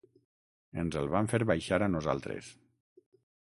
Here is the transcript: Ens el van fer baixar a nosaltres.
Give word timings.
Ens 0.83 0.97
el 1.01 1.09
van 1.17 1.29
fer 1.35 1.41
baixar 1.51 1.81
a 1.87 1.91
nosaltres. 1.99 2.51